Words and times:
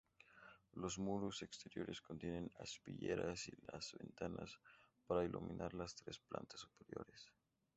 Los 0.73 0.97
muros 0.97 1.43
exteriores 1.43 2.01
contienen 2.01 2.51
aspilleras 2.57 3.47
y 3.49 3.53
las 3.71 3.93
ventanas 3.99 4.59
para 5.05 5.23
iluminar 5.25 5.75
las 5.75 5.93
tres 5.93 6.17
plantas 6.17 6.61
superiores. 6.61 7.29